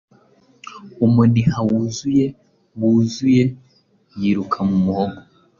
Umuniha 1.05 1.57
wuzuye 1.67 2.25
wuzuye 2.79 3.43
yiruka 4.19 4.57
mu 4.69 4.77
muhogo. 4.85 5.17